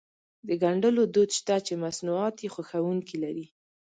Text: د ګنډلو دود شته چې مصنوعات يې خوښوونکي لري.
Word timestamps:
د 0.47 0.49
ګنډلو 0.63 1.03
دود 1.13 1.29
شته 1.39 1.55
چې 1.65 1.73
مصنوعات 1.83 2.35
يې 2.43 2.49
خوښوونکي 2.55 3.17
لري. 3.23 3.45